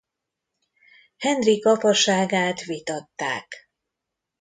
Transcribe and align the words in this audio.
Henrik 1.17 1.65
apaságát 1.65 2.59
vitatták. 2.61 3.69